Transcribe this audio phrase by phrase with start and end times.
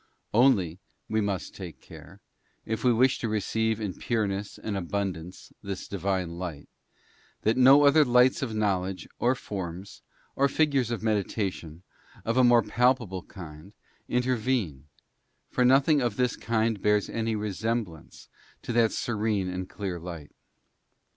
[0.33, 2.21] Only, we must take care,
[2.65, 6.67] if we wish_ to receive in pureness and abundance this Divine light,
[7.43, 10.01] that_ no other lights of knowledge, or forms,
[10.35, 11.83] or figures of medita_ tions,
[12.25, 13.73] of a more palpable kind,
[14.09, 14.87] intervene,
[15.51, 18.27] for nothing of this__ kind bears any resemblance
[18.63, 20.31] to that serene and clear light.